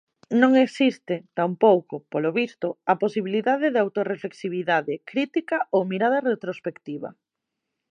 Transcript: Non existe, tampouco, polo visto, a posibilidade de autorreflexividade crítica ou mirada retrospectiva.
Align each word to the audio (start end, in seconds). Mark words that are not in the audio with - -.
Non 0.41 0.51
existe, 0.65 1.15
tampouco, 1.39 1.95
polo 2.11 2.31
visto, 2.39 2.67
a 2.91 2.95
posibilidade 3.03 3.67
de 3.73 3.79
autorreflexividade 3.85 4.93
crítica 5.09 5.57
ou 5.75 5.81
mirada 5.91 6.19
retrospectiva. 6.31 7.09